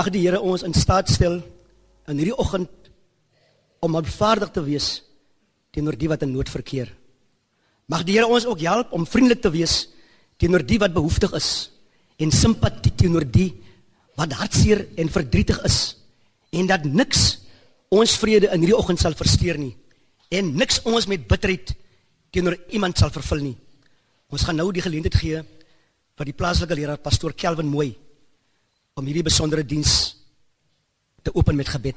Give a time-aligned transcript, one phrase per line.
[0.00, 1.42] Mag die Here ons in staat stel
[2.08, 2.86] in hierdie oggend
[3.84, 4.86] om aanvaardig te wees
[5.76, 6.88] teenoor die wat in nood verkeer.
[7.84, 9.90] Mag die Here ons ook help om vriendelik te wees
[10.40, 11.50] teenoor die wat behoeftig is
[12.16, 13.50] en simpatie teenoor die
[14.16, 15.78] wat hartseer en verdrietig is
[16.56, 17.42] en dat niks
[17.92, 19.74] ons vrede in hierdie oggend sal versteur nie
[20.32, 21.76] en niks ons met bitterheid
[22.32, 23.56] teenoor iemand sal vervul nie.
[24.32, 27.98] Ons gaan nou die geleentheid gee vir die plaaslike leraar pastoor Kelvin Mooi
[29.00, 29.94] om hierdie besondere diens
[31.24, 31.96] te open met gebed.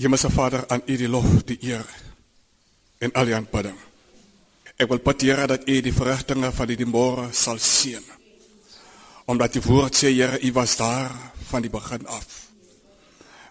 [0.00, 1.84] Hemelse Vader, aan U die lof, die eer
[3.04, 3.76] en al die aanbidding.
[4.80, 8.04] Ek wil bid Here dat U die verrigtinge van die môre sal seën.
[9.28, 11.12] Omdat die woord sê Here, U was daar
[11.50, 12.48] van die begin af.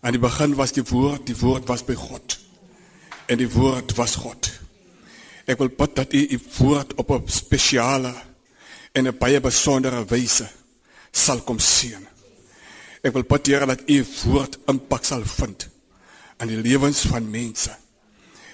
[0.01, 2.39] Aan die begin was die woord, die woord was by God.
[3.29, 4.49] En die woord was God.
[5.45, 8.15] Ek wil bid dat U U woord op 'n spesiale
[8.97, 10.49] en 'n baie besondere wyse
[11.11, 12.05] sal kom seën.
[13.03, 15.67] Ek wil bid Here dat U woord impak sal vind
[16.39, 17.71] aan die lewens van mense.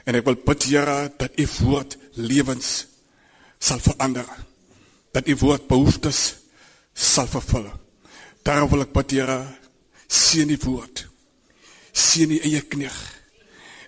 [0.05, 2.85] En ek wil bid Here dat U woord lewens
[3.59, 4.27] sal verander.
[5.13, 6.21] Dat U woord behoeftes
[6.93, 7.67] sal vervul.
[8.45, 9.39] Daarom wil ek bid Here
[10.05, 11.07] seën die woord.
[11.95, 12.97] Seën die eie knegg.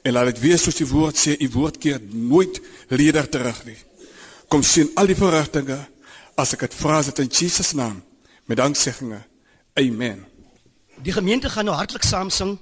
[0.01, 3.77] En laat dit wees soos die woord sê, U woord keer nooit leder terug nie.
[4.47, 5.77] Kom sien al die verrigtinge
[6.39, 7.97] as ek dit vra dit in Jesus naam
[8.47, 9.23] met dankseggings.
[9.77, 10.25] Amen.
[11.03, 12.57] Die gemeente gaan nou hartlik saam sing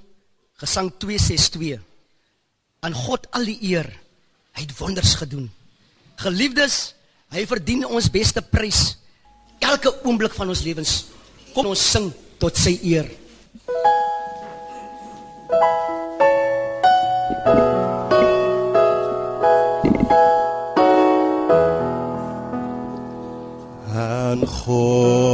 [0.56, 1.80] Gesang 262.
[2.80, 3.88] Aan God al die eer.
[4.56, 5.50] Hy het wonders gedoen.
[6.16, 6.94] Geliefdes,
[7.28, 8.96] hy verdien ons beste prys
[9.60, 10.94] elke oomblik van ons lewens.
[11.52, 12.08] Kom ons sing
[12.40, 13.12] tot sy eer.
[23.96, 25.25] aan God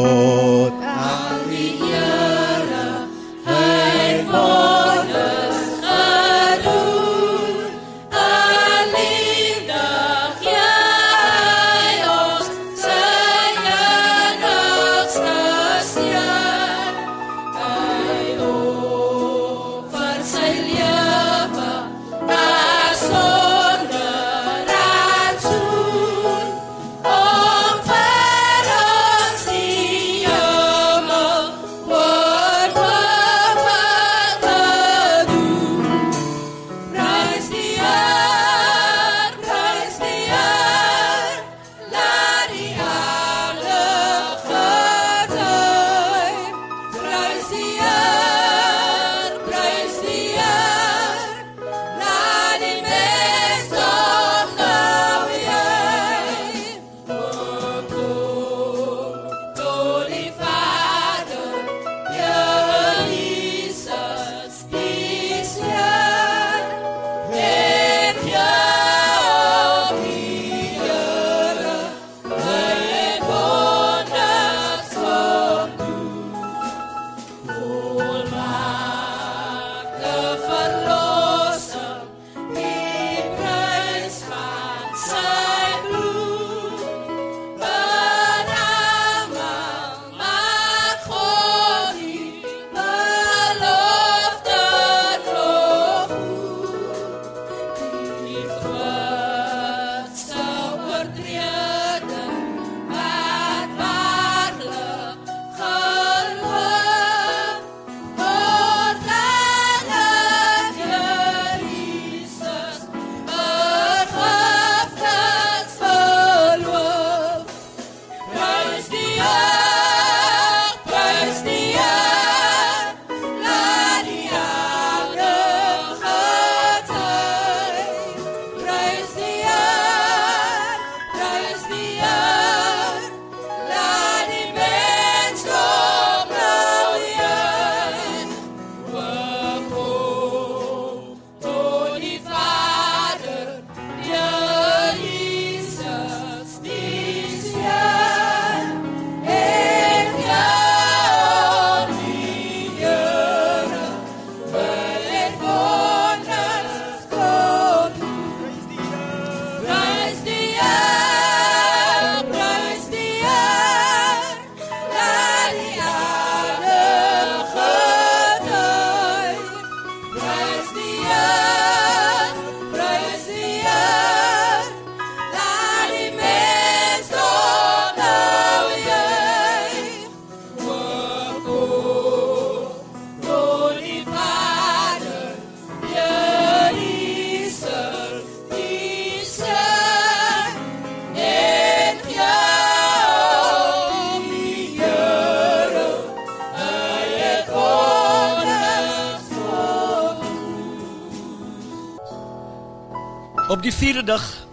[204.03, 204.47] 4de dag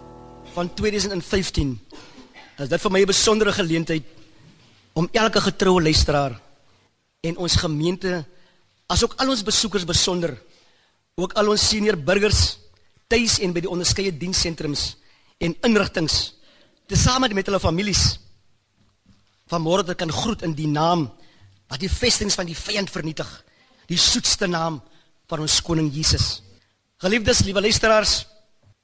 [0.54, 1.70] van 2015
[2.62, 4.04] is dit vir my 'n besondere geleentheid
[4.94, 6.40] om elke getroue luisteraar
[7.20, 8.24] en ons gemeente
[8.86, 10.38] asook al ons besoekers besonder
[11.16, 12.58] ook al ons senior burgers
[13.08, 14.96] tuis en by die onderskeie dienssentrums
[15.38, 16.30] en inrigtinge
[16.86, 18.20] tesame met hulle families
[19.50, 21.10] vanmôre te kan groet in die naam
[21.68, 23.44] wat die vestings van die vyand vernietig
[23.88, 24.80] die soetste naam
[25.26, 26.42] van ons koning Jesus.
[26.98, 28.29] Geliefdes liewe luisteraars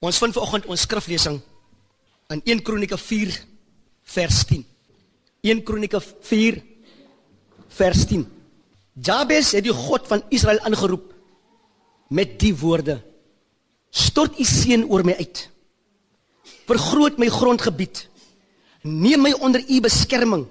[0.05, 1.41] ons vind vanoggend ons skriflesing
[2.35, 3.35] in 1 Kronieke 4
[4.17, 4.65] vers 10
[5.47, 6.63] 1 Kronieke 4
[7.81, 8.25] vers 10
[9.07, 11.13] Jabes het die God van Israel aangeroep
[12.17, 13.01] met die woorde
[13.97, 15.47] Stort u seën oor my uit.
[16.69, 18.05] Vergroot my grondgebied.
[18.85, 20.45] Neem my onder u beskerming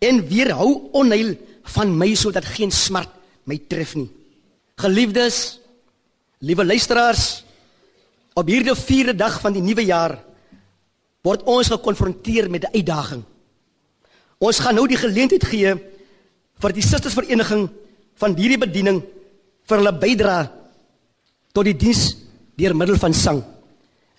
[0.00, 1.34] en weerhou onheil
[1.76, 3.12] van my sodat geen smart
[3.44, 4.08] my tref nie.
[4.80, 5.60] Geliefdes
[6.40, 7.44] liewe luisteraars
[8.34, 10.18] op hierdie 4de dag van die nuwe jaar
[11.26, 13.22] word ons gekonfronteer met 'n uitdaging.
[14.38, 15.74] Ons gaan nou die geleentheid gee
[16.60, 17.68] vir die sustersvereniging
[18.14, 19.02] van hierdie bediening
[19.68, 20.52] vir hulle bydra
[21.52, 22.16] tot die diens
[22.56, 23.42] deur middel van sang.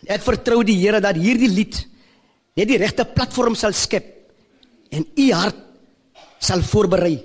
[0.02, 1.88] En ek vertrou die Here dat hierdie lied
[2.58, 4.06] net die regte platform sal skep
[4.92, 5.56] en u hart
[6.40, 7.16] sal voorberei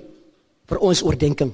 [0.67, 1.53] vir ons oordeenking.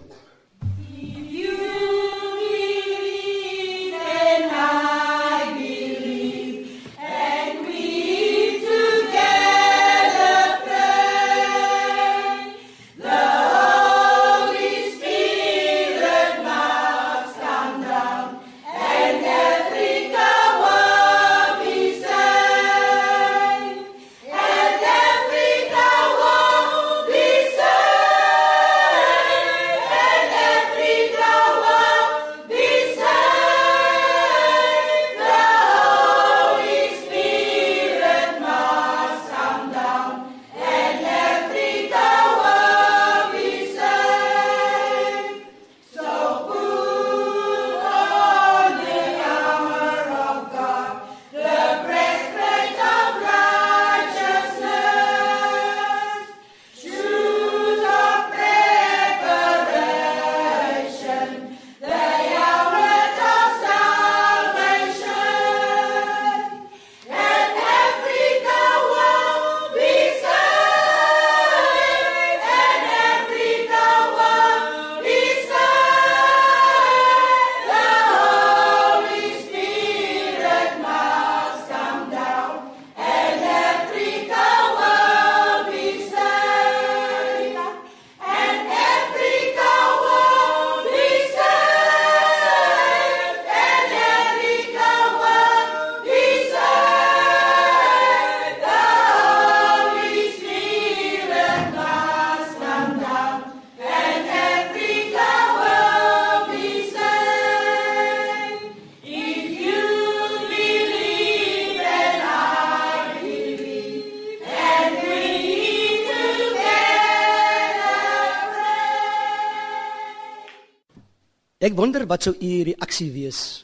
[121.63, 123.63] Ek wonder wat sou u reaksie wees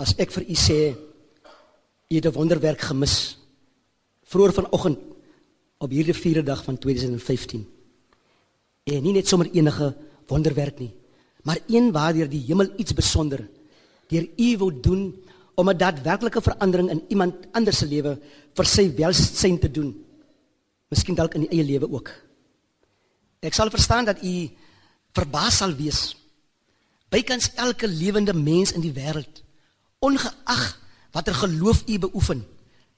[0.00, 3.36] as ek vir u sê u het 'n wonderwerk gemis.
[4.24, 4.98] Vroeër vanoggend
[5.78, 7.66] op hierdie 4de dag van 2015.
[8.84, 9.94] En nie net sommer enige
[10.26, 10.92] wonderwerk nie,
[11.42, 13.48] maar een waardeur die hemel iets besonder
[14.08, 15.14] deur u wou doen
[15.54, 18.18] om 'n daadwerklike verandering in iemand anders se lewe
[18.54, 20.04] vir sy welsyn te doen.
[20.88, 22.10] Miskien dalk in die eie lewe ook.
[23.40, 24.50] Ek sal verstaan dat u
[25.12, 26.16] verbaas sal wees
[27.08, 29.42] bykans elke lewende mens in die wêreld
[29.98, 30.64] ongeag
[31.12, 32.46] watter geloof u beoefen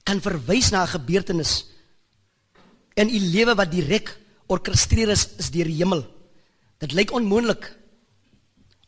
[0.04, 1.66] kan verwys na 'n gebeurtenis
[2.98, 4.10] in u lewe wat direk
[4.50, 6.02] orkestreer is, is deur die hemel.
[6.82, 7.68] Dit lyk onmoontlik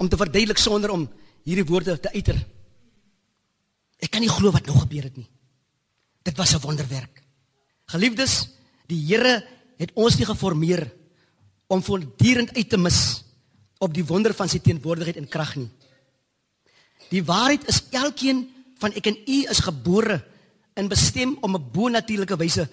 [0.00, 1.06] om te verduidelik sonder om
[1.44, 2.38] hierdie woorde te uiter.
[4.00, 5.28] Ek kan nie glo wat nou gebeur het nie.
[6.24, 7.22] Dit was 'n wonderwerk.
[7.86, 8.48] Geliefdes
[8.86, 9.44] die Here
[9.78, 10.90] het ons nie geformeer
[11.68, 13.24] om voortdurend uit te mis
[13.80, 15.68] op die wonder van sy teenwoordigheid en krag nie.
[17.10, 18.44] Die waarheid is elkeen
[18.80, 20.20] van ek en u is gebore
[20.78, 22.68] en bestem om 'n bo-natuurlike wyse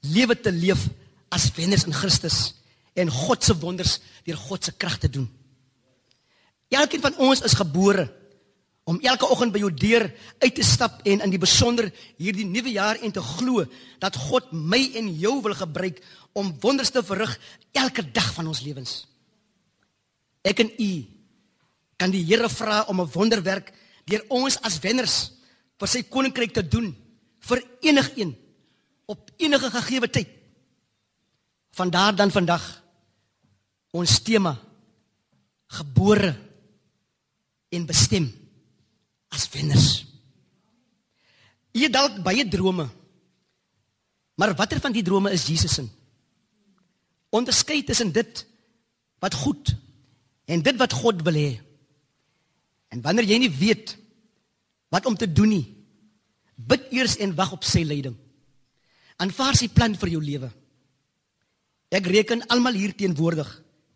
[0.00, 0.88] lewe te leef
[1.30, 2.54] as wenners in Christus
[2.94, 5.30] en God se wonders deur God se krag te doen.
[6.68, 8.10] Elkeen van ons is gebore
[8.84, 10.08] om elke oggend by jou deur
[10.38, 13.64] uit te stap en in die besonder hierdie nuwe jaar en te glo
[13.98, 17.38] dat God my en jou wil gebruik om wonders te verrig
[17.72, 19.11] elke dag van ons lewens.
[20.42, 20.92] Ek en u
[21.96, 23.72] kan die Here vra om 'n wonderwerk
[24.04, 25.32] deur ons as wenners
[25.78, 26.94] vir sy koninkryk te doen
[27.40, 28.38] vir enigiemand
[29.06, 30.28] op enige gegeewe tyd.
[31.76, 32.64] Vandaar dan vandag
[33.92, 34.56] ons tema
[35.72, 36.32] gebore
[37.72, 38.28] en bestem
[39.32, 40.04] as wenners.
[41.72, 42.88] Jy dalk baie drome.
[44.36, 45.86] Maar watter van die drome is Jesus se?
[47.32, 48.44] Onderskei tussen dit
[49.22, 49.72] wat goed
[50.44, 51.52] en dit wat God wil hê.
[52.92, 53.96] En wanneer jy nie weet
[54.92, 55.66] wat om te doen nie,
[56.56, 58.16] bid eers en wag op sy leiding.
[59.22, 60.50] Aanvaar sy plan vir jou lewe.
[61.92, 63.48] Ek reken almal hier teenwoordig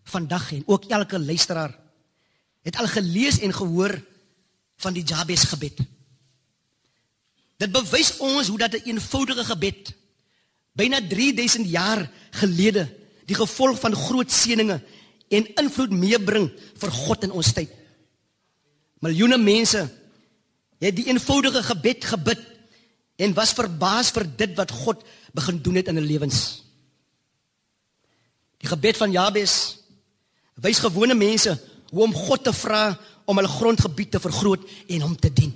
[0.06, 1.74] vandag en ook elke luisteraar
[2.66, 3.94] het al gelees en gehoor
[4.82, 5.80] van die Jabes gebed.
[7.56, 9.94] Dit bewys ons hoe dat 'n eenvoudige gebed
[10.76, 12.84] byna 3000 jaar gelede
[13.24, 14.82] die gevolg van groot seëninge
[15.28, 17.72] en invloed meebring vir God in ons tyd.
[19.04, 19.82] Miljoene mense
[20.82, 22.42] het die eenvoudige gebed gebid
[23.16, 25.02] en was verbaas vir dit wat God
[25.36, 26.40] begin doen het in hulle lewens.
[28.60, 29.56] Die gebed van Jabes
[30.62, 31.56] wys gewone mense
[31.90, 35.52] hoe om God te vra om hulle grondgebied te vergroot en hom te dien.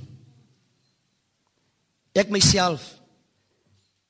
[2.13, 2.83] Ek myself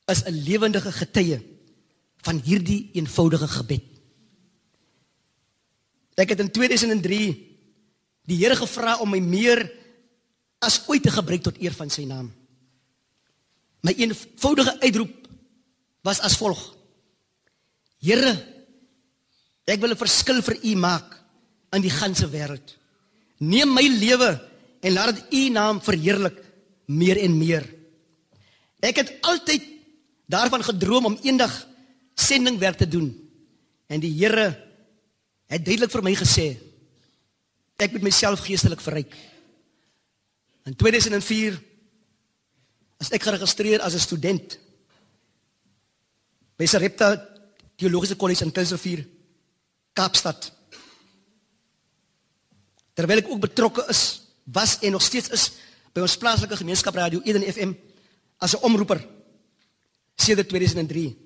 [0.09, 1.39] is 'n lewendige getuie
[2.25, 3.90] van hierdie eenvoudige gebed.
[6.19, 7.23] Ek het in 2003
[8.27, 9.63] die Here gevra om my meer
[10.61, 12.29] as ooit te gebruik tot eer van sy naam.
[13.81, 15.27] My eenvoudige uitroep
[16.05, 16.59] was as volg:
[18.01, 18.33] Here,
[19.65, 21.17] ek wil 'n verskil vir U maak
[21.73, 22.77] in die ganse wêreld.
[23.39, 24.39] Neem my lewe
[24.81, 26.37] en laat dit U naam verheerlik
[26.85, 27.65] meer en meer.
[28.81, 29.63] Ek het altyd
[30.25, 31.67] daarvan gedroom om eendag
[32.15, 33.11] sendingwerk te doen.
[33.87, 34.70] En die Here
[35.51, 36.47] het duidelik vir my gesê
[37.81, 39.15] ek moet myself geestelik verryk.
[40.69, 41.57] In 2004
[43.01, 44.59] as ek geregistreer as 'n student
[46.57, 47.17] by Sarepta
[47.75, 49.07] Teologiese Kollege in Kuilsrivier,
[49.93, 50.51] Kaapstad
[52.93, 55.51] terwyl ek ook betrokke is, was en nog steeds is
[55.93, 57.73] by ons plaaslike gemeenskap radio Eden FM
[58.37, 59.01] as 'n omroeper
[60.15, 61.17] sedert 2003.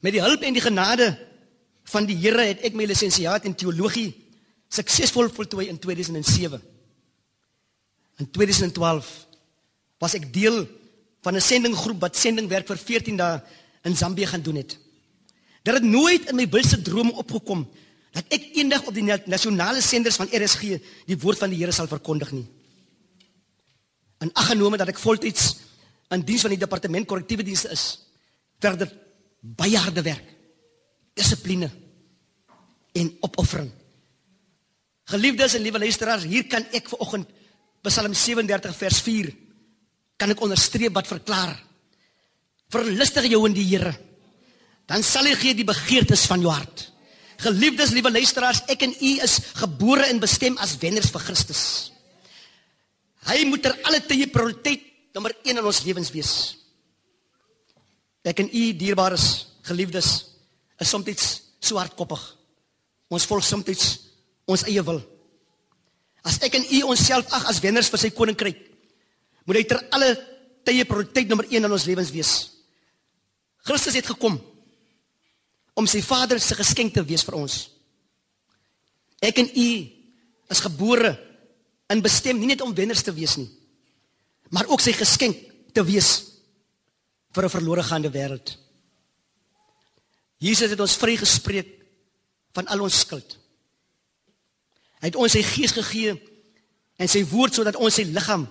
[0.00, 1.31] Met die hulp en die genade
[1.92, 4.10] van die Here het ek my lisensiaat in teologie
[4.72, 6.60] suksesvol voltooi in 2007.
[8.22, 9.10] In 2012
[10.00, 10.64] was ek deel
[11.22, 13.42] van 'n sendinggroep wat sendingwerk vir 14 dae
[13.84, 14.78] in Zambië gaan doen het.
[15.62, 17.68] Dit het nooit in my wildste drome opgekom
[18.12, 21.86] dat ek eendag op die nasionale senders van RSG die woord van die Here sal
[21.86, 22.46] verkondig nie.
[24.18, 25.56] En aggenome dat ek voltyds
[26.10, 27.98] in diens van die departement korrektiewe dienste is,
[28.60, 28.90] verder
[29.40, 30.26] baie harde werk,
[31.14, 31.70] dissipline
[32.98, 33.70] en opoffering.
[35.12, 37.30] Geliefdes en liewe luisteraars, hier kan ek vir oggend
[37.82, 39.32] Psalm 37 vers 4
[40.22, 41.56] kan ek onderstreep wat verklaar.
[42.70, 43.90] Verlustig jou in die Here.
[44.86, 46.86] Dan sal hy gee die begeertes van jou hart.
[47.42, 51.64] Geliefdes, liewe luisteraars, ek en u is gebore en bestem as wenners vir Christus.
[53.26, 54.84] Hy moet ter alle tye prioriteit
[55.14, 56.32] nommer 1 in ons lewens wees.
[58.22, 59.26] Ek en u dierbares,
[59.66, 60.12] geliefdes,
[60.78, 61.26] is soms
[61.62, 62.22] so hardkoppig.
[63.12, 63.88] Ons volg soms
[64.48, 65.00] ons eie wil.
[66.26, 68.58] As ek en u onsself ag as wenners vir sy koninkryk,
[69.46, 70.14] moet hy ter alle
[70.66, 72.32] tye prioriteit nommer 1 in ons lewens wees.
[73.66, 74.38] Christus het gekom
[75.78, 77.58] om sy Vader se geskenk te wees vir ons.
[79.22, 79.68] Ek en u
[80.52, 81.14] is gebore
[81.92, 83.48] in bestem nie net om wenners te wees nie,
[84.50, 85.38] maar ook sy geskenk
[85.72, 86.10] te wees
[87.32, 88.58] vir 'n verlore gaande wêreld.
[90.38, 91.81] Jesus het ons vrygespreek
[92.56, 93.38] van al ons skuld.
[95.00, 96.14] Hy het ons sy gees gegee
[97.00, 98.46] en sy woord sodat ons sy liggaam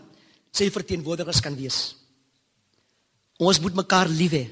[0.51, 1.95] sy verteenwoordigers kan wees.
[3.39, 4.45] Ons moet mekaar lief hê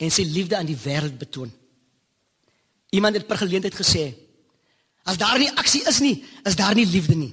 [0.00, 1.52] en sy liefde aan die wêreld betoon.
[2.96, 4.10] Iemand het per geleentheid gesê:
[5.04, 7.32] As daar nie aksie is nie, is daar nie liefde nie.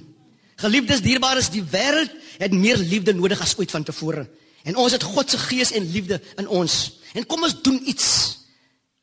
[0.60, 4.26] Geliefdes, dierbares, die wêreld het meer liefde nodig as ooit vantevore.
[4.64, 6.76] En ons het God se gees en liefde in ons.
[7.14, 8.06] En kom ons doen iets.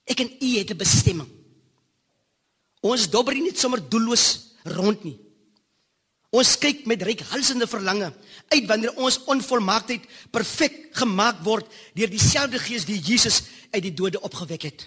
[0.10, 1.30] Ek en u het 'n bestemming.
[2.82, 5.18] Ons dobber nie net sommer doelloos rond nie.
[6.32, 8.08] Ons kyk met reikhalsende verlange
[8.54, 13.42] uit wanneer ons onvolmaaktheid perfek gemaak word deur dieselfde Gees wie Jesus
[13.74, 14.86] uit die dode opgewek het.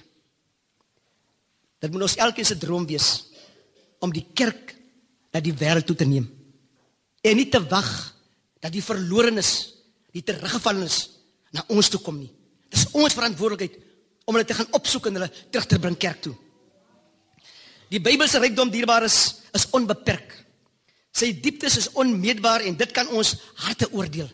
[1.84, 3.28] Dit moet ons elkeen se droom wees
[4.00, 4.72] om die kerk
[5.34, 6.26] na die wêreld toe te neem.
[7.24, 7.90] En nie te wag
[8.64, 9.50] dat die verlorenes,
[10.16, 10.98] die teruggevallenes
[11.52, 12.32] na ons toe kom nie.
[12.72, 13.76] Dis ons verantwoordelikheid
[14.24, 16.34] om hulle te gaan opsoek en hulle terug te bring kerk toe.
[17.92, 20.32] Die Bybelse rykdom dierbaar is is onbeperk.
[21.14, 24.26] Sy dieptes is onmeetbaar en dit kan ons harte oordeel.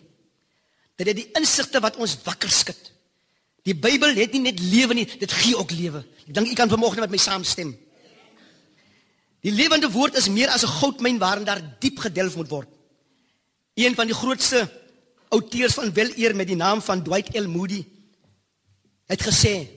[0.96, 2.80] Dit het die insigte wat ons wakker skud.
[3.68, 6.00] Die Bybel het nie net lewe nie, dit gee ook lewe.
[6.24, 7.74] Ek dink u kan vanoggend met my saamstem.
[9.44, 12.68] Die lewende woord is meer as 'n goudmyn waarin daar diep gedelf moet word.
[13.74, 14.68] Een van die grootste
[15.28, 17.48] outeurs van weleer met die naam van Dwight L.
[17.48, 17.84] Moody
[19.06, 19.68] het gesê: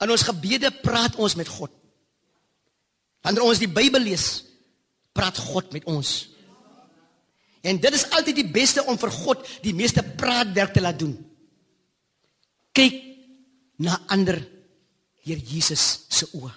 [0.00, 1.70] "In ons gebede praat ons met God.
[3.24, 4.44] Wanneer ons die Bybel lees,
[5.16, 6.12] praat God met ons."
[7.64, 11.14] En dit is altyd die beste om vir God die meeste praatwerk te laat doen.
[12.76, 12.98] Kyk
[13.80, 14.36] na ander
[15.24, 16.52] deur Jesus se oë.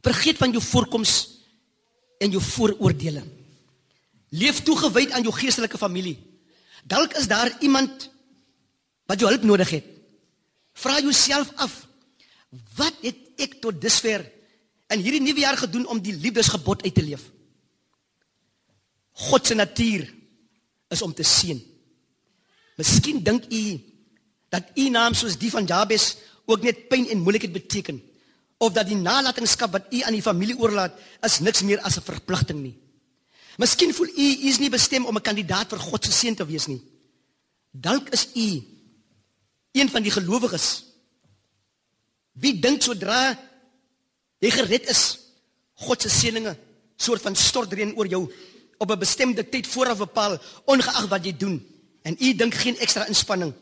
[0.00, 1.12] Vergeet van jou voorkoms
[2.24, 3.20] en jou vooroordeele.
[4.32, 6.16] Leef toegewyd aan jou geestelike familie.
[6.88, 8.08] Dalk is daar iemand
[9.10, 9.86] wat jou hulp nodig het.
[10.72, 11.82] Vra jouself af:
[12.78, 14.24] Wat het ek tot dusver
[14.90, 17.28] in hierdie nuwe jaar gedoen om die liefdesgebod uit te leef?
[19.28, 20.06] God se natuur
[20.90, 21.60] is om te seën.
[22.80, 23.62] Miskien dink u
[24.50, 26.16] dat u naam soos die van Jabes
[26.50, 28.00] ook net pyn en moeilikheid beteken
[28.60, 32.04] of dat die nalatenskap wat u aan die familie oorlaat is niks meer as 'n
[32.04, 32.76] verpligting nie.
[33.56, 36.46] Miskien voel u u is nie bestem om 'n kandidaat vir God se seën te
[36.46, 36.82] wees nie.
[37.70, 38.62] Dalk is u
[39.72, 40.84] een van die gelowiges
[42.32, 43.38] wie dink sodra
[44.40, 45.02] jy gered is,
[45.80, 46.56] God se seëninge
[47.00, 48.26] soort van stortreën oor jou
[48.80, 51.56] op 'n bestemde tyd vooraf bepaal ongeag wat jy doen
[52.02, 53.52] en u dink geen ekstra inspanning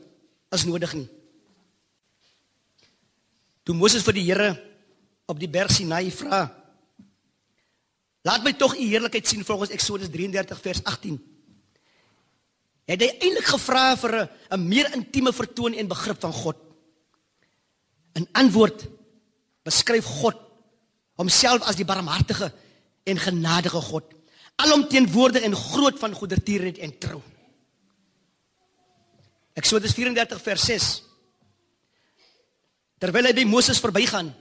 [0.50, 1.08] is nodig nie.
[3.62, 4.56] Toe Moses vir die Here
[5.26, 6.46] op die berg Sinai vra.
[8.24, 11.18] Laat my tog u heerlikheid sien volgens Eksodus 33 vers 18.
[12.88, 16.56] Het hy eintlik gevra vir 'n meer intieme vertoon en begrip van God.
[18.14, 18.86] In antwoord
[19.62, 20.47] beskryf God
[21.18, 22.52] homself as die barmhartige
[23.08, 24.06] en genadige God,
[24.62, 27.20] alomteenwoordig en groot van goedertierenheid en trou.
[29.58, 30.88] Eksodus 34 vers 6
[32.98, 34.32] Terwyl hy by Moses verbygaan,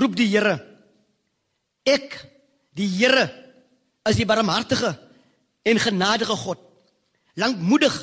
[0.00, 0.54] roep die Here.
[1.84, 2.14] Ek,
[2.72, 3.26] die Here,
[4.08, 4.94] is die barmhartige
[5.66, 6.62] en genadige God,
[7.36, 7.94] lankmoedig,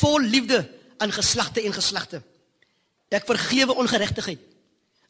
[0.00, 0.64] vol liefde
[0.98, 2.18] aan geslagte en geslagte.
[3.14, 4.42] Ek vergewe ongeregtigheid,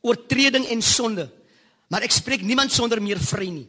[0.05, 1.31] oortreding en sonde,
[1.90, 3.66] maar ek spreek niemand sonder meer vry nie.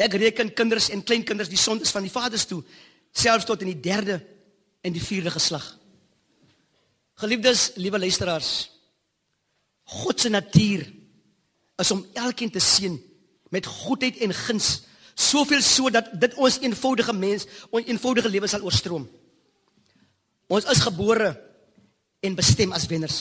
[0.00, 2.62] Ek reken kinders en kleinkinders die sondes van die vaders toe,
[3.14, 4.18] selfs tot in die derde
[4.82, 5.66] en die vierde geslag.
[7.20, 8.70] Geliefdes, liewe luisteraars,
[10.02, 10.86] God se natuur
[11.78, 12.96] is om elkeen te seën
[13.54, 14.80] met goedheid en guns,
[15.14, 19.04] soveel so dat dit ons eenvoudige mens, ons eenvoudige lewe sal oorstroom.
[20.50, 21.30] Ons is gebore
[22.24, 23.18] en bestem as wenners.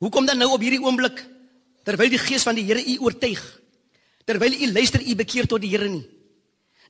[0.00, 1.22] Hoekom dan nou op hierdie oomblik
[1.84, 3.40] terwyl die gees van die Here u oortuig,
[4.24, 6.06] terwyl u luister u bekeer tot die Here nie?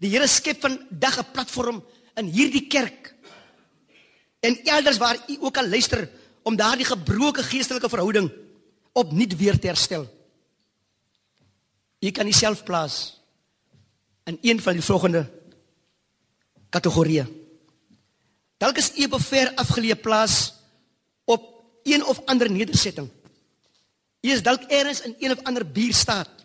[0.00, 1.82] Die Here skep vandag 'n platform
[2.16, 3.14] in hierdie kerk.
[4.40, 6.08] En elders waar u ook al luister
[6.42, 8.30] om daardie gebroke geestelike verhouding
[8.92, 10.06] opnuut weer te herstel.
[12.00, 13.20] Jy kan jouself plaas
[14.24, 15.26] in een van die volgende
[16.70, 17.26] kategorieë.
[18.60, 20.54] Dalk is jy op 'n ver afgeleë plaas
[21.24, 23.10] op een of ander nedersetting.
[24.20, 26.44] Jy is dalk eers in een of ander buurstaat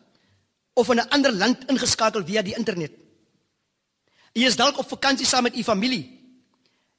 [0.75, 2.91] of in 'n ander land ingeskakel via die internet.
[4.33, 6.03] Jy is dalk op vakansie saam met u familie.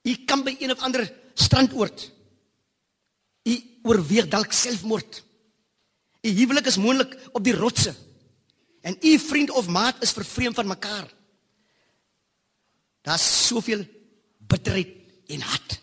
[0.03, 2.12] Jy kan by een of ander strandoord.
[3.43, 5.23] Jy oorweeg dalk selfmoord.
[6.23, 7.95] U huwelik is moontlik op die rotse.
[8.81, 11.15] En u vriend of maat is vervreem van mekaar.
[13.03, 13.87] Daar's soveel
[14.39, 14.89] bitterheid
[15.27, 15.81] en haat.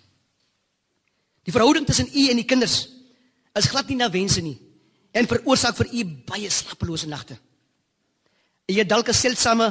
[1.43, 2.89] Die verhouding tussen u en die kinders
[3.53, 4.62] is glad nie na wense nie
[5.13, 7.37] en veroorsaak vir u baie slapelose nagte.
[8.67, 9.67] U het dalk 'n seldsame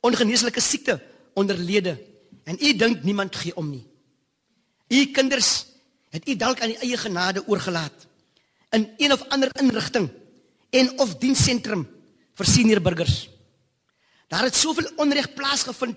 [0.00, 1.00] ongeneeslike siekte
[1.34, 1.98] onderlede
[2.44, 3.86] en u dink niemand gee om nie.
[4.88, 5.66] U kinders
[6.10, 8.06] het u dalk aan die eie genade oorgelaat
[8.70, 10.10] in een of ander inrigting
[10.70, 11.86] en of dienssentrum
[12.34, 13.28] vir senior burgers.
[14.28, 15.96] Daar het soveel onreg plaasgevind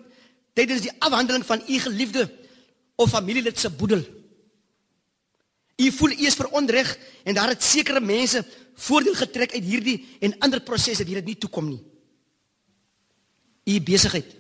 [0.54, 2.32] tydens die afhandeling van u geliefde
[2.95, 4.04] of familielid se boedel.
[5.76, 10.38] U voel u is veronreg en daar het sekere mense voordeel getrek uit hierdie en
[10.40, 11.82] ander prosesse wat dit nie toekom nie.
[13.66, 14.36] U besigheid.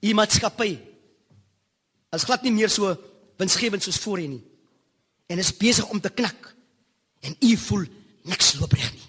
[0.00, 0.78] U maatskappy
[2.10, 2.96] as glad nie meer so
[3.38, 4.44] winsgewend soos voorheen nie.
[5.30, 6.54] En is besig om te knak
[7.20, 7.86] en u voel
[8.26, 9.08] niks loop reg nie.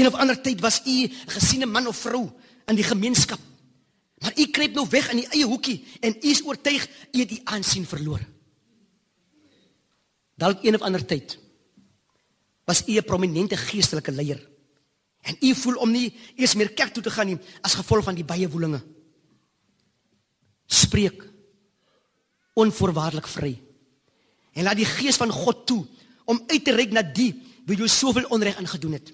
[0.00, 2.30] Een of ander tyd was u 'n gesiene man of vrou
[2.66, 3.40] in die gemeenskap.
[4.18, 7.30] Maar u kruip nou weg in die eie hoekie en u is oortuig u het
[7.30, 8.20] u aansien verloor.
[10.40, 11.38] Dalk een of ander tyd
[12.64, 14.40] was u 'n prominente geestelike leier.
[15.20, 18.14] En u voel om nie eers meer kerk toe te gaan nie as gevolg van
[18.14, 18.82] die baie woelinge.
[20.70, 21.24] spreek
[22.54, 23.54] onvoorwaardelik vry.
[24.52, 25.86] En laat die gees van God toe
[26.24, 27.32] om uit te reik na die
[27.66, 29.12] wie jou soveel onreg aangedoen het.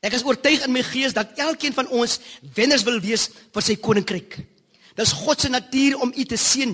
[0.00, 2.18] Ek is oortuig in my gees dat elkeen van ons
[2.56, 4.38] wenners wil wees vir sy koninkryk.
[4.96, 6.72] Dis God se natuur om u te seën,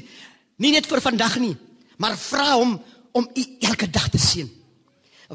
[0.62, 1.56] nie net vir vandag nie,
[1.98, 2.76] maar vra hom
[3.16, 4.48] om u elke dag te seën.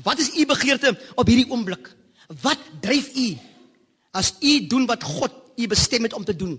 [0.06, 1.90] Wat is u begeerte op hierdie oomblik?
[2.42, 3.28] Wat dryf u?
[4.12, 6.56] As u doen wat God u bestem het om te doen,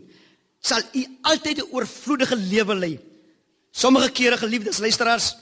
[0.61, 3.01] sal u altyd 'n oorvloedige lewe lei.
[3.71, 5.37] Sommige kere geliefdes luisteraars,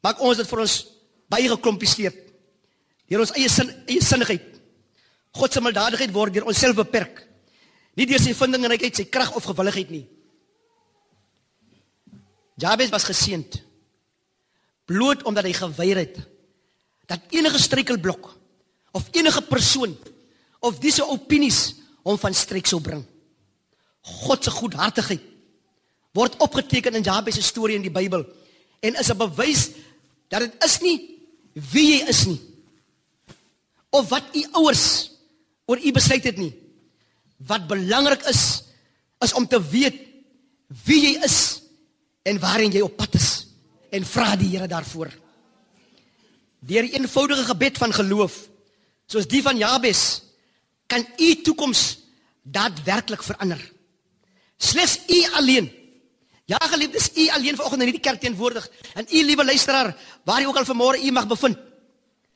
[0.00, 0.86] maak ons dit vir ons
[1.28, 2.12] baie gekompliseer.
[3.08, 4.60] Deur ons eie sin eie sinnigheid.
[5.30, 7.26] God se milddadigheid word deur onsself beperk.
[7.94, 10.06] Nie deur sy vindingrykheid, sy krag of gewilligheid nie.
[12.56, 13.71] Jabes was geseënd
[14.92, 16.20] bloot omdat hy geweier het
[17.10, 18.28] dat enige struikelblok
[18.96, 19.96] of enige persoon
[20.60, 21.74] of disse opinies
[22.06, 23.02] hom van streek sou bring.
[24.22, 25.22] God se goedhartigheid
[26.12, 28.26] word opgeteken in Jabes se storie in die Bybel
[28.84, 29.70] en is 'n bewys
[30.28, 30.98] dat dit is nie
[31.52, 32.40] wie jy is nie
[33.90, 35.10] of wat u ouers
[35.66, 36.54] oor u besluit het nie.
[37.36, 38.62] Wat belangrik is
[39.20, 39.94] is om te weet
[40.84, 41.62] wie jy is
[42.22, 43.41] en waarheen jy op pad is
[43.92, 45.10] en vra die Here daarvoor.
[46.60, 48.48] Deur 'n eenvoudige gebed van geloof
[49.06, 50.22] soos die van Jabes
[50.86, 51.98] kan u toekoms
[52.42, 53.60] daadwerklik verander.
[54.56, 55.70] Slegs u alleen.
[56.44, 60.46] Ja, geliefdes, u alleen vanoggend in hierdie kerk teenwoordig en u liewe luisteraar, waar jy
[60.46, 61.58] ook al vanmôre u mag bevind.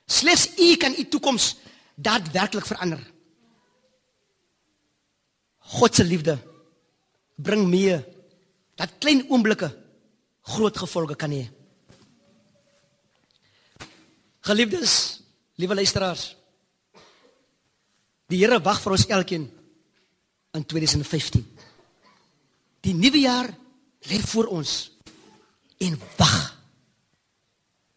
[0.06, 1.56] Slegs u kan u toekoms
[1.94, 3.00] daadwerklik verander.
[5.58, 6.38] God se liefde
[7.34, 8.04] bring mee
[8.74, 9.85] dat klein oomblikke
[10.46, 11.44] groot gevolge kan hê.
[14.46, 15.22] Geliefdes,
[15.58, 16.36] liewe luisteraars.
[18.30, 19.46] Die Here wag vir ons elkeen
[20.54, 21.42] in 2015.
[22.86, 23.50] Die nuwe jaar
[24.06, 24.76] lê voor ons
[25.82, 26.36] en wag.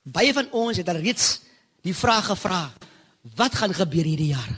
[0.09, 1.39] Baie van ons het al reeds
[1.85, 2.63] die vraag gevra:
[3.38, 4.53] Wat gaan gebeur hierdie jaar?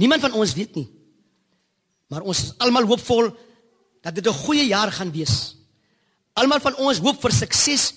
[0.00, 0.88] Niemand van ons weet nie.
[2.08, 3.30] Maar ons is almal hoopvol
[4.02, 5.56] dat dit 'n goeie jaar gaan wees.
[6.34, 7.92] Almal van ons hoop vir sukses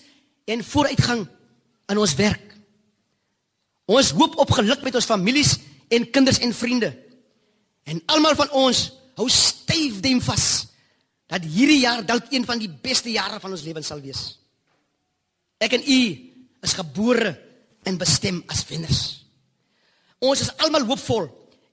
[0.47, 1.26] en vooruitgang
[1.91, 2.54] in ons werk.
[3.88, 5.56] Ons hoop op geluk met ons families
[5.93, 6.91] en kinders en vriende.
[7.88, 8.82] En almal van ons
[9.17, 10.47] hou styf dem vas
[11.28, 14.38] dat hierdie jaar dalk een van die beste jare van ons lewens sal wees.
[15.63, 16.02] Ek en u
[16.63, 17.34] is gebore
[17.88, 19.02] en bestem as wenners.
[20.23, 21.28] Ons is almal hoopvol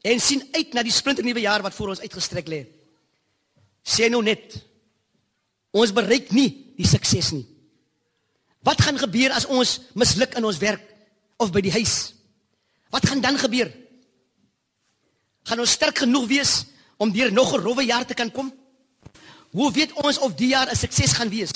[0.05, 2.63] en sien uit na die splinternuwe jaar wat voor ons uitgestrek lê.
[3.85, 4.57] Sê nou net
[5.75, 7.45] ons bereik nie die sukses nie.
[8.65, 10.85] Wat gaan gebeur as ons misluk in ons werk
[11.43, 12.15] of by die huis?
[12.95, 13.69] Wat gaan dan gebeur?
[15.45, 16.53] Gaan ons sterk genoeg wees
[16.97, 18.53] om deur nog 'n rowwe jaar te kan kom?
[19.51, 21.53] Hoe weet ons of die jaar 'n sukses gaan wees?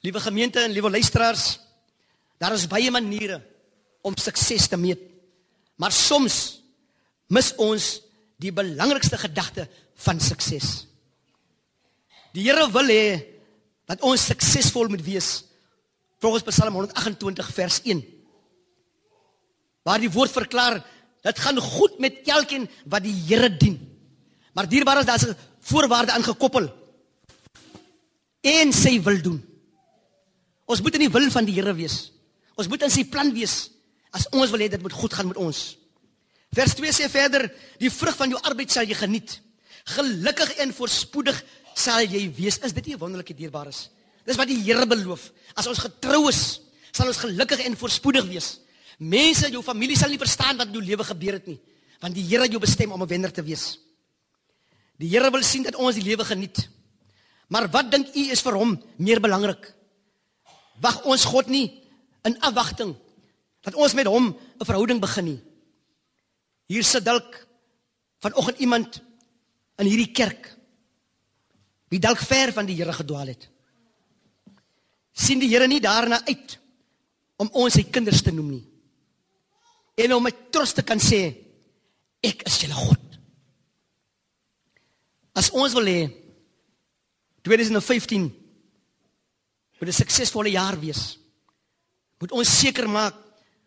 [0.00, 1.60] Liewe gemeente en liewe luisteraars,
[2.38, 3.42] daar is baie maniere
[4.02, 4.98] om sukses te meet.
[5.76, 6.60] Maar soms
[7.26, 8.00] mis ons
[8.36, 10.86] die belangrikste gedagte van sukses.
[12.32, 13.06] Die Here wil hê
[13.88, 15.44] dat ons suksesvol moet wees.
[16.22, 18.02] Volgens Psalm 128 vers 1.
[19.82, 20.78] Waar die woord verklaar,
[21.22, 23.76] dit gaan goed met elkeen wat die Here dien.
[24.54, 26.72] Maar dierbaar is daar 'n voorwaarde aangekoppel
[28.40, 29.38] en sy wil doen.
[30.66, 32.12] Ons moet in die wil van die Here wees.
[32.54, 33.70] Ons moet in sy plan wees.
[34.10, 35.76] As ons wil hê dit moet goed gaan met ons.
[36.52, 39.40] Vers 2 sê verder, die vrug van jou arbeid sal jy geniet.
[39.84, 41.38] Gelukkig en voorspoedig
[41.74, 42.58] sal jy wees.
[42.62, 43.90] Is dit nie wonderlike dierbares?
[44.26, 45.30] Dis wat die Here beloof.
[45.58, 46.60] As ons getrou is,
[46.92, 48.58] sal ons gelukkig en voorspoedig wees.
[48.98, 51.58] Mense, jou familie sal nie verstaan wat in jou lewe gebeur het nie,
[52.02, 53.78] want die Here het jou bestem om 'n wenner te wees.
[54.98, 56.68] Die Here wil sien dat ons die lewe geniet.
[57.48, 59.74] Maar wat dink u is vir hom meer belangrik?
[60.80, 61.82] Wag ons God nie
[62.24, 62.94] in afwagting
[63.62, 65.40] dat ons met hom 'n verhouding begin nie.
[66.66, 67.46] Hier sit dalk
[68.20, 69.00] vanoggend iemand
[69.78, 70.56] in hierdie kerk
[71.92, 73.48] wie dalk ver van die Here gedwaal het.
[75.12, 76.56] sien die Here nie daarna uit
[77.36, 78.64] om ons sy kinders te noem nie.
[80.00, 81.20] En om met trots te kan sê
[82.24, 83.18] ek is julle God.
[85.36, 86.08] As ons wil hê
[87.44, 88.30] 2015
[89.80, 91.18] moet 'n suksesvolle jaar wees.
[92.20, 93.14] Moet ons seker maak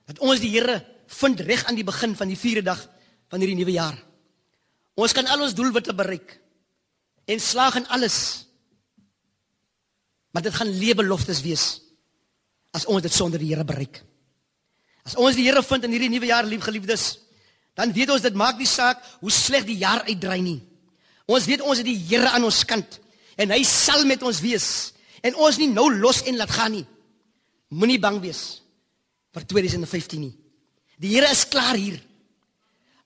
[0.08, 2.90] dat ons die Here vind reg aan die begin van die 4de dag
[3.30, 3.98] van hierdie nuwe jaar.
[4.96, 6.45] Ons kan al ons doelwitte bereik
[7.26, 8.18] en slaag in alles.
[10.32, 11.66] Maar dit gaan leebeloftes wees
[12.76, 14.02] as ons dit sonder die Here bereik.
[15.08, 17.06] As ons die Here vind in hierdie nuwe jaar, liefgeliefdes,
[17.76, 20.60] dan weet ons dit maak nie saak hoe sleg die jaar uitdraai nie.
[21.26, 23.00] Ons weet ons het die Here aan ons kant
[23.40, 24.68] en hy sal met ons wees
[25.26, 26.86] en ons nie nou los en laat gaan nie.
[27.76, 28.62] Moenie bang wees
[29.36, 30.36] vir 2015 nie.
[31.02, 31.98] Die Here is klaar hier.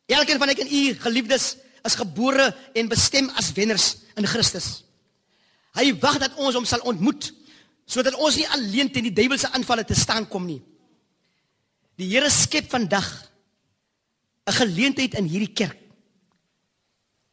[0.10, 4.84] Elkeen van ek en u geliefdes is gebore en bestem as wenners in Christus.
[5.78, 7.32] Hy wag dat ons hom sal ontmoet
[7.90, 10.62] sodat ons nie alleen teen die duiwelse aanvalle te staan kom nie.
[11.98, 13.08] Die Here skep vandag
[14.48, 15.78] 'n geleentheid in hierdie kerk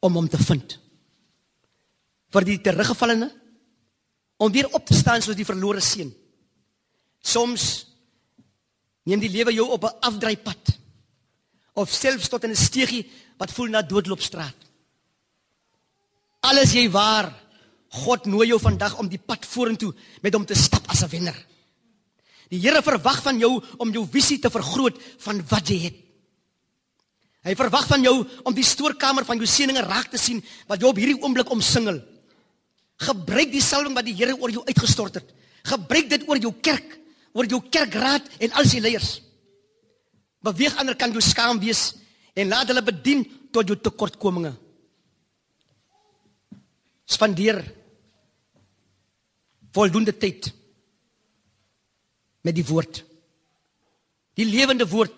[0.00, 0.78] om hom te vind.
[2.32, 3.30] Vir die teruggevallene
[4.36, 6.12] om weer op te staan soos die verlore seun.
[7.20, 7.86] Soms
[9.04, 10.78] neem die lewe jou op 'n afdraaipad
[11.74, 14.66] of selfs tot in 'n steegie wat voel na doodloopstraat.
[16.46, 17.32] Alles jy waar
[18.04, 21.36] God nooi jou vandag om die pad vorentoe met hom te stap as 'n wenner.
[22.50, 25.96] Die Here verwag van jou om jou visie te vergroot van wat jy het.
[27.42, 30.90] Hy verwag van jou om die stoorkamer van jou seëninge raak te sien wat jou
[30.90, 32.00] op hierdie oomblik omsingel.
[32.96, 35.34] Gebruik die salwing wat die Here oor jou uitgestort het.
[35.64, 36.98] Gebruik dit oor jou kerk,
[37.32, 39.20] oor jou kerkraad en al sy leiers.
[40.42, 41.94] Beweeg ander kan jou skaam wees
[42.36, 44.52] en laat hulle bedien tot jou tekortkominge.
[47.06, 47.62] Spandeer
[49.76, 50.50] voldoende tyd
[52.46, 53.02] met die woord.
[54.36, 55.14] Die lewende woord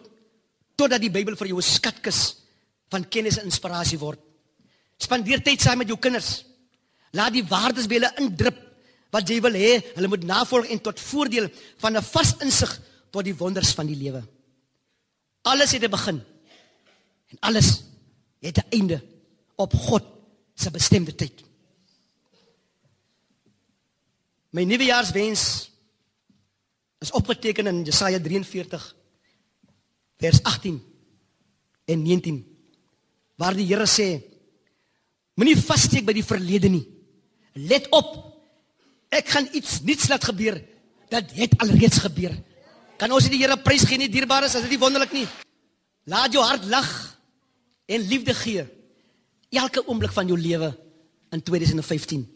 [0.78, 2.20] totdat die Bybel vir jou 'n skatkis
[2.90, 4.20] van kennis en inspirasie word.
[4.98, 6.44] Spandeer tyd saam met jou kinders.
[7.12, 8.58] Laat die waardes by hulle indrup
[9.10, 13.24] wat jy wil hê hulle moet navolg en tot voordeel van 'n vas insig tot
[13.24, 14.22] die wonders van die lewe.
[15.42, 16.24] Alles het 'n begin
[17.28, 17.82] en alles
[18.40, 19.04] het 'n einde
[19.56, 20.04] op God
[20.54, 21.44] se bestemde tyd.
[24.50, 25.70] My nuwejaarswens
[26.98, 28.94] is opgeteken in Jesaja 43
[30.18, 30.82] vers 18
[31.84, 32.56] en 19
[33.38, 34.22] waar die Here sê
[35.38, 36.86] moenie vassteek by die verlede nie.
[37.54, 38.16] Let op
[39.14, 40.58] ek gaan iets nuuts laat gebeur
[41.08, 42.34] dat het alreeds gebeur.
[42.98, 45.26] Kan ons die Here prys gee nie dierbaar is as dit nie wonderlik nie?
[46.10, 46.88] Laat jou hart lag
[47.88, 48.66] en liefde gee
[49.50, 50.68] elke oomblik van jou lewe
[51.32, 52.26] in 2015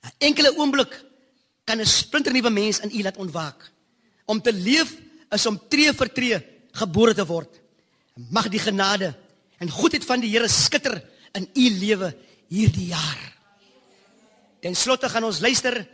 [0.00, 0.92] 'n enkele oomblik
[1.64, 3.70] kan 'n splinternuwe mens in u laat ontwaak.
[4.24, 4.96] Om te leef
[5.30, 6.38] is om tree vir tree
[6.72, 7.60] gebore te word.
[8.30, 9.14] Mag die genade
[9.58, 12.16] en goedheid van die Here skitter in u lewe
[12.48, 13.20] hierdie jaar.
[14.60, 15.86] Ten slotte gaan ons luister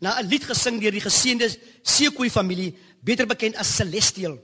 [0.00, 1.48] na 'n lied gesing deur die geseënde
[1.82, 4.38] Sekoe familie, beter bekend as Celestial.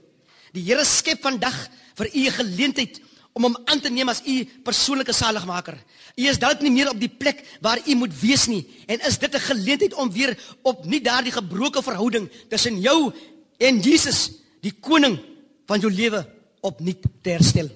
[0.53, 3.01] Die Here skep vandag vir u 'n geleentheid
[3.33, 5.77] om hom aan te neem as u persoonlike saligmaker.
[6.15, 9.17] U is dalk nie meer op die plek waar u moet wees nie en is
[9.17, 13.13] dit 'n geleentheid om weer op nie daardie gebroke verhouding tussen jou
[13.57, 15.19] en Jesus, die koning
[15.65, 16.25] van jou lewe
[16.61, 17.69] opnuut te herstel.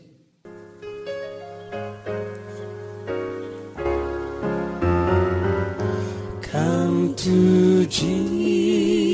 [6.51, 9.04] Come to Jesus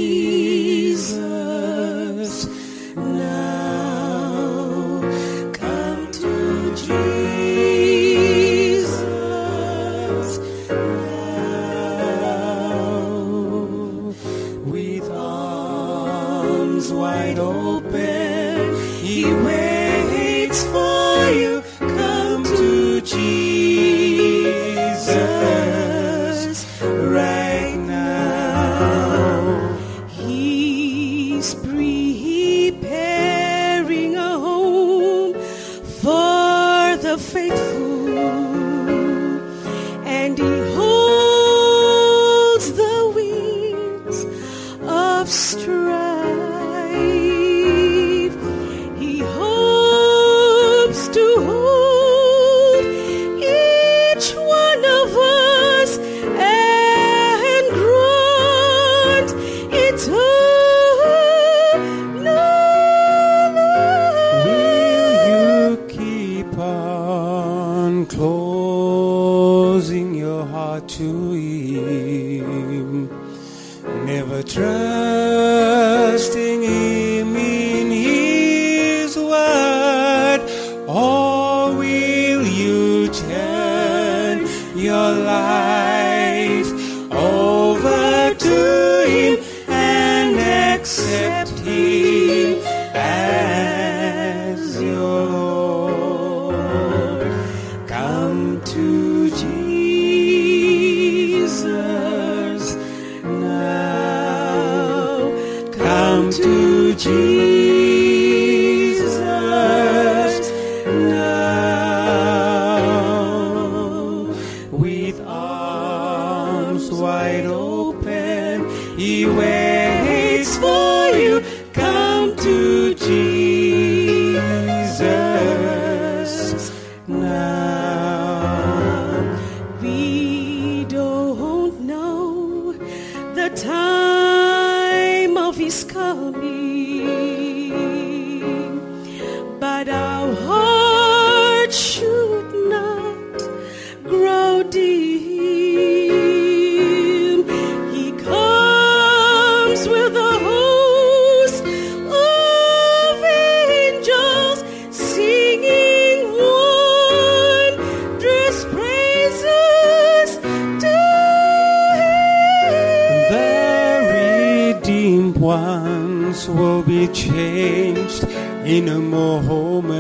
[168.66, 169.92] in a moment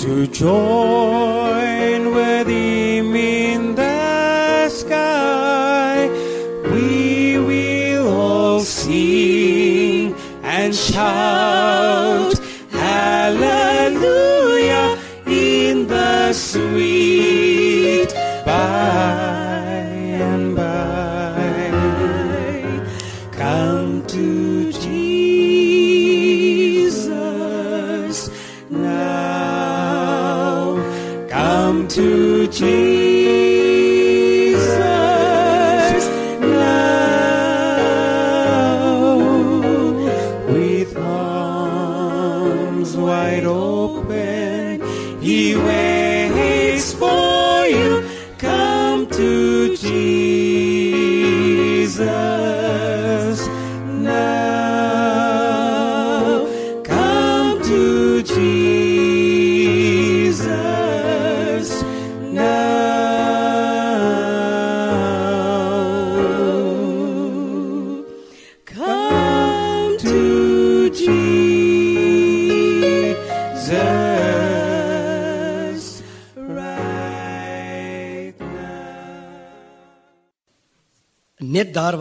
[0.00, 6.08] to join with him in the sky.
[6.64, 11.45] We will all sing and shout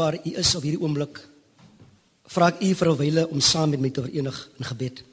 [0.06, 1.18] waar u is op hierdie oomblik,
[2.30, 5.04] vra ek u vir 'n wyle om saam met my te verenig in gebed.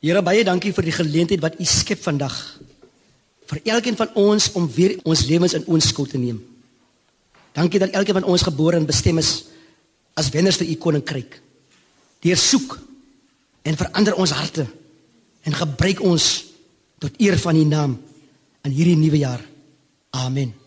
[0.00, 2.36] Here baie dankie vir die geleentheid wat u skep vandag
[3.50, 6.38] vir elkeen van ons om weer ons lewens in oënskou te neem.
[7.52, 9.44] Dankie dat elkeen van ons gebore en bestem is
[10.14, 11.40] as wenners vir u koninkryk.
[12.20, 12.78] Deur soek
[13.62, 14.66] en verander ons harte
[15.42, 16.44] en gebruik ons
[16.98, 18.00] tot eer van u naam
[18.62, 19.42] in hierdie nuwe jaar.
[20.10, 20.59] Amen.